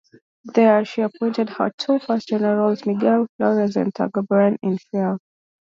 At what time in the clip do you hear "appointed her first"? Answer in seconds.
1.01-2.27